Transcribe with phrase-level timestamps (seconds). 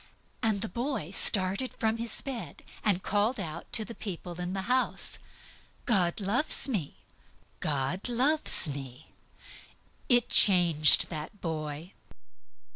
[0.41, 5.19] The boy started from his bed, and called out to the people in the house,
[5.85, 6.95] "God loves me!
[7.59, 10.05] God loves me!" One word!
[10.17, 11.93] It changed that boy.